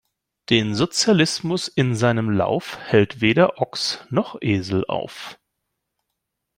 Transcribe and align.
Den 0.49 0.73
Sozialismus 0.73 1.67
in 1.67 1.93
seinem 1.95 2.31
Lauf, 2.31 2.79
hält 2.79 3.21
weder 3.21 3.59
Ochs' 3.61 4.03
noch 4.09 4.35
Esel 4.41 4.83
auf! 4.87 5.39